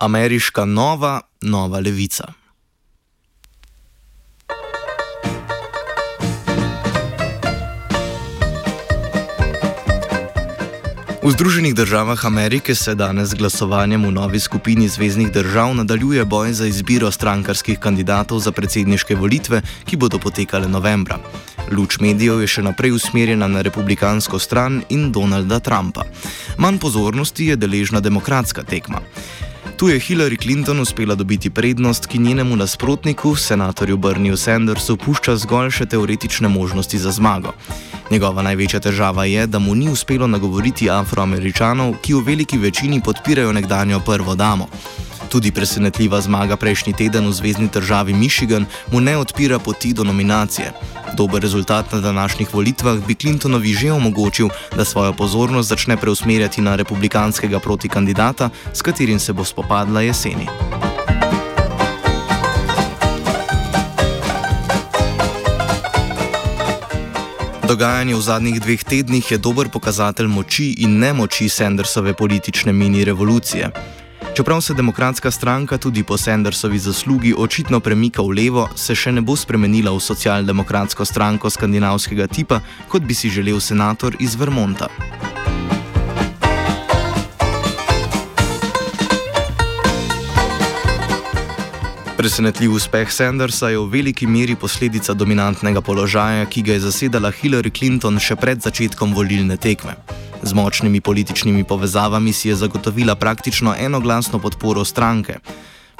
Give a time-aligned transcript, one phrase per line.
[0.00, 2.24] Ameriška nova, nova levica.
[11.22, 16.52] V Združenih državah Amerike se danes z glasovanjem v novi skupini zvezdnih držav nadaljuje boj
[16.52, 21.18] za izbiro strankarskih kandidatov za predsedniške volitve, ki bodo potekale novembra.
[21.76, 26.08] Luč medijev je še naprej usmerjena na republikansko stran in Donalda Trumpa.
[26.56, 29.04] Manj pozornosti je deležna demokratska tekma.
[29.80, 35.70] Tu je Hillary Clinton uspela dobiti prednost, ki njenemu nasprotniku, senatorju Bernieu Sandersu, pušča zgolj
[35.72, 37.54] še teoretične možnosti za zmago.
[38.10, 43.56] Njegova največja težava je, da mu ni uspelo nagovoriti afroameričanov, ki v veliki večini podpirajo
[43.56, 44.68] nekdanjo prvo damo.
[45.32, 50.72] Tudi presenetljiva zmaga prejšnji teden v zvezdni državi Michigan mu ne odpira poti do nominacije.
[51.20, 56.76] Dober rezultat na današnjih volitvah bi Clintonovi že omogočil, da svojo pozornost začne preusmerjati na
[56.76, 60.46] republikanskega protikandidata, s katerim se bo spopadla jeseni.
[67.68, 73.70] Dogajanje v zadnjih dveh tednih je dober pokazatelj moči in nemoči Sandersove politične mini revolucije.
[74.34, 79.20] Čeprav se demokratska stranka tudi po Sandersovi zaslugi očitno premika v levo, se še ne
[79.20, 84.86] bo spremenila v socialdemokratsko stranko skandinavskega tipa, kot bi si želel senator iz Vermonta.
[92.16, 97.72] Presenetljiv uspeh Sandersa je v veliki meri posledica dominantnega položaja, ki ga je zasedala Hillary
[97.72, 100.19] Clinton še pred začetkom volilne tekme.
[100.42, 105.38] Z močnimi političnimi povezavami si je zagotovila praktično enoglasno podporo stranke.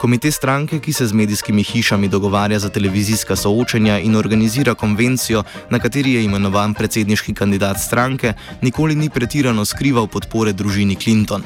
[0.00, 5.78] Komite stranke, ki se z medijskimi hišami dogovarja za televizijska soočenja in organizira konvencijo, na
[5.78, 8.32] kateri je imenovan predsedniški kandidat stranke,
[8.62, 11.42] nikoli ni pretirano skrival podpore družini Clinton.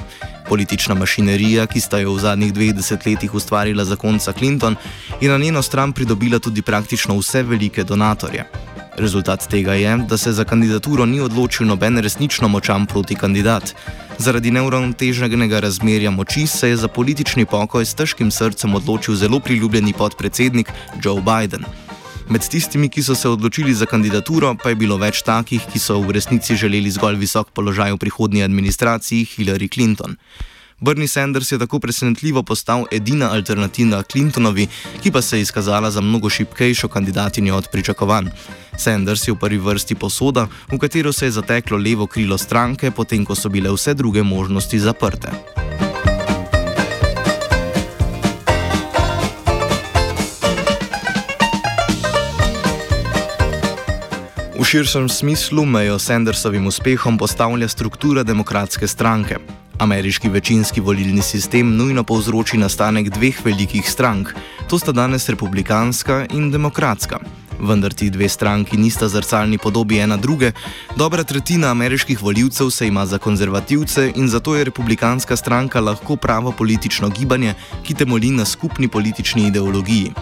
[0.48, 4.76] Politična mašinerija, ki sta jo v zadnjih dveh desetletjih ustvarila zakonca Clinton,
[5.20, 8.73] je na njeno stran pridobila tudi praktično vse velike donatorje.
[8.96, 13.74] Rezultat tega je, da se za kandidaturo ni odločil noben resnično močan protikandidat.
[14.18, 19.92] Zaradi neuravnoteženega razmerja moči se je za politični pokoj s težkim srcem odločil zelo priljubljeni
[19.92, 20.70] podpredsednik
[21.02, 21.64] Joe Biden.
[22.28, 25.98] Med tistimi, ki so se odločili za kandidaturo, pa je bilo več takih, ki so
[26.00, 30.16] v resnici želeli zgolj visok položaj v prihodnji administraciji Hillary Clinton.
[30.80, 34.66] Bernie Sanders je tako presenetljivo postal edina alternativa Clintonovi,
[35.02, 38.26] ki pa se je izkazala za mnogo šipkejšo kandidatinjo od pričakovanj.
[38.78, 43.24] Sanders je v prvi vrsti posoda, v katero se je zateklo levo krilo stranke, potem
[43.24, 45.30] ko so bile vse druge možnosti zaprte.
[54.58, 59.36] V širšem smislu mejo Sandersovim uspehom postavlja struktura demokratske stranke.
[59.78, 64.34] Ameriški večinski volilni sistem nujno povzroči nastanek dveh velikih strank,
[64.70, 67.18] to sta danes republikanska in demokratska.
[67.60, 70.52] Vendar ti dve stranki nista zrcalni podobi ena druge,
[70.96, 76.52] dobra tretjina ameriških voljivcev se ima za konzervativce in zato je republikanska stranka lahko pravo
[76.52, 80.12] politično gibanje, ki temelji na skupni politični ideologiji.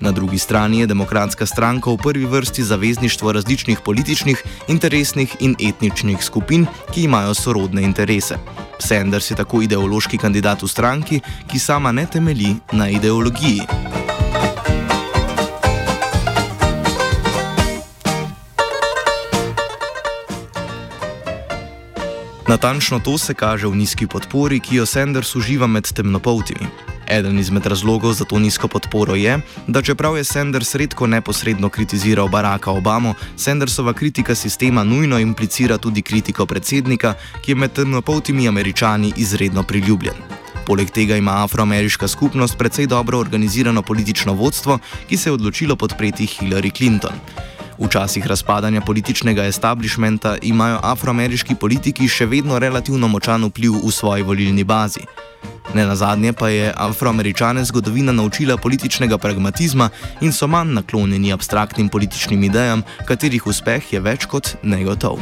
[0.00, 6.24] Na drugi strani je demokratska stranka v prvi vrsti zavezništvo različnih političnih, interesnih in etničnih
[6.24, 8.38] skupin, ki imajo sorodne interese.
[8.82, 13.62] Sanders je tako ideološki kandidat v stranki, ki sama ne temelji na ideologiji.
[22.48, 26.91] Natančno to se kaže v nizki podpori, ki jo Sanders uživa med temnopoltimi.
[27.12, 32.28] Eden izmed razlogov za to nizko podporo je, da čeprav je Sanders redko neposredno kritiziral
[32.28, 37.14] Baracka Obamo, Sandersova kritika sistema nujno implicira tudi kritiko predsednika,
[37.44, 40.14] ki je med temnopoltimi američani izredno priljubljen.
[40.66, 44.78] Poleg tega ima afroameriška skupnost precej dobro organizirano politično vodstvo,
[45.08, 47.12] ki se je odločilo podpreti Hillary Clinton.
[47.78, 54.22] V časih razpadanja političnega establishmenta imajo afroameriški politiki še vedno relativno močan vpliv v svoji
[54.22, 55.04] volilni bazi.
[55.74, 59.88] Ne na zadnje pa je afroameričane zgodovina naučila političnega pragmatizma
[60.20, 65.18] in so manj naklonjeni abstraktnim političnim idejam, katerih uspeh je več kot negotov.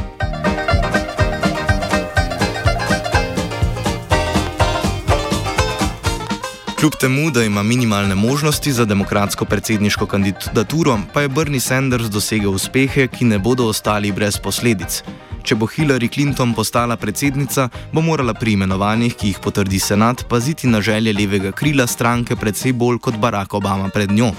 [6.80, 12.50] Kljub temu, da ima minimalne možnosti za demokratsko predsedniško kandidaturo, pa je Bernie Sanders dosegel
[12.50, 15.02] uspehe, ki ne bodo ostali brez posledic.
[15.42, 20.68] Če bo Hillary Clinton postala predsednica, bo morala pri imenovanjih, ki jih potrdi senat, paziti
[20.68, 24.32] na želje levega krila stranke predvsej bolj kot Barack Obama pred njo.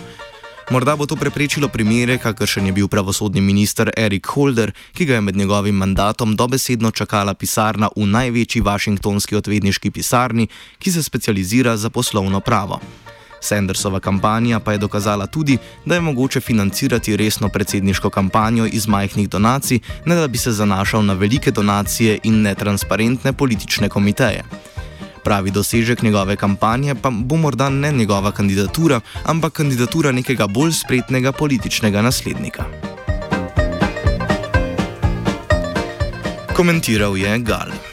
[0.71, 5.21] Morda bo to preprečilo primere, kakršen je bil pravosodni minister Erik Holder, ki ga je
[5.21, 10.47] med njegovim mandatom dobesedno čakala pisarna v največji vašingtonski odvetniški pisarni,
[10.79, 12.79] ki se specializira za poslovno pravo.
[13.41, 19.29] Sandersova kampanja pa je dokazala tudi, da je mogoče financirati resno predsedniško kampanjo iz majhnih
[19.29, 24.43] donacij, ne da bi se zanašal na velike donacije in netransparentne politične komiteje.
[25.23, 31.31] Pravi dosežek njegove kampanje pa bo morda ne njegova kandidatura, ampak kandidatura nekega bolj spretnega
[31.31, 32.65] političnega naslednika.
[36.55, 37.90] Komentiral je Gal.